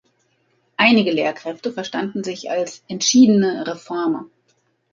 Einige 0.77 1.11
Lehrkräfte 1.11 1.71
verstanden 1.71 2.23
sich 2.23 2.49
als 2.49 2.83
"entschiedene 2.87 3.67
Reformer". 3.67 4.25